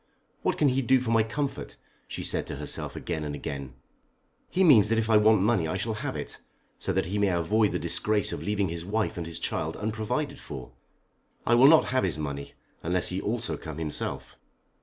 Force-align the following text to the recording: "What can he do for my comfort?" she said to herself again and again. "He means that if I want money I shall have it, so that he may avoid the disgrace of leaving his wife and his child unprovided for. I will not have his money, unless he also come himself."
"What 0.41 0.57
can 0.57 0.69
he 0.69 0.81
do 0.81 0.99
for 0.99 1.11
my 1.11 1.21
comfort?" 1.21 1.75
she 2.07 2.23
said 2.23 2.47
to 2.47 2.55
herself 2.55 2.95
again 2.95 3.23
and 3.23 3.35
again. 3.35 3.75
"He 4.49 4.63
means 4.63 4.89
that 4.89 4.97
if 4.97 5.11
I 5.11 5.17
want 5.17 5.43
money 5.43 5.67
I 5.67 5.77
shall 5.77 5.93
have 5.93 6.15
it, 6.15 6.39
so 6.79 6.91
that 6.91 7.05
he 7.05 7.19
may 7.19 7.27
avoid 7.27 7.71
the 7.71 7.77
disgrace 7.77 8.33
of 8.33 8.41
leaving 8.41 8.69
his 8.69 8.83
wife 8.83 9.15
and 9.15 9.27
his 9.27 9.37
child 9.37 9.77
unprovided 9.77 10.39
for. 10.39 10.71
I 11.45 11.53
will 11.53 11.67
not 11.67 11.89
have 11.93 12.03
his 12.03 12.17
money, 12.17 12.53
unless 12.81 13.09
he 13.09 13.21
also 13.21 13.57
come 13.57 13.77
himself." 13.77 14.37